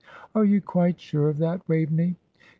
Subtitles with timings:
[0.33, 2.15] "Are you quite sure of that, Waveney?"